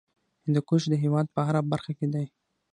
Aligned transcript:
هندوکش 0.43 0.83
د 0.89 0.93
هېواد 1.03 1.27
په 1.35 1.39
هره 1.47 1.61
برخه 1.71 1.91
کې 1.97 2.07
دی. 2.13 2.25